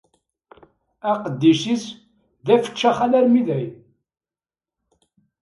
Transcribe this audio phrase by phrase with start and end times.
[1.11, 1.85] Aqeddic-is
[2.45, 3.75] d afeččax alarmi dayen.